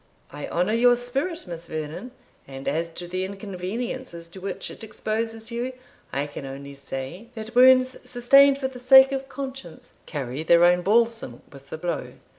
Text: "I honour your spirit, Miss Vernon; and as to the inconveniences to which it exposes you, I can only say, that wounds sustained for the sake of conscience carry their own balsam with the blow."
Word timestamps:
"I 0.31 0.47
honour 0.47 0.73
your 0.73 0.95
spirit, 0.95 1.45
Miss 1.45 1.67
Vernon; 1.67 2.09
and 2.47 2.67
as 2.67 2.89
to 2.89 3.07
the 3.07 3.23
inconveniences 3.23 4.27
to 4.29 4.41
which 4.41 4.71
it 4.71 4.83
exposes 4.83 5.51
you, 5.51 5.73
I 6.11 6.25
can 6.25 6.43
only 6.43 6.73
say, 6.73 7.29
that 7.35 7.53
wounds 7.53 7.99
sustained 8.09 8.57
for 8.57 8.67
the 8.67 8.79
sake 8.79 9.11
of 9.11 9.29
conscience 9.29 9.93
carry 10.07 10.41
their 10.41 10.63
own 10.63 10.81
balsam 10.81 11.43
with 11.53 11.69
the 11.69 11.77
blow." 11.77 12.13